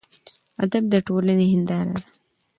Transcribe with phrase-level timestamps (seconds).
[0.63, 2.03] ادب د ټولنې هینداره ده.